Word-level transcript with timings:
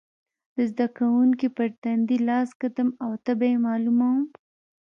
د 0.55 0.57
زده 0.71 0.87
کوونکي 0.97 1.47
پر 1.57 1.67
تندې 1.81 2.17
لاس 2.27 2.49
ږدم 2.61 2.89
او 3.03 3.11
تبه 3.25 3.45
یې 3.51 3.57
معلوموم. 3.67 4.23